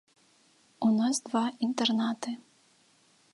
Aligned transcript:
У 0.87 0.89
нас 0.99 1.15
два 1.27 1.43
інтэрнаты. 1.67 2.29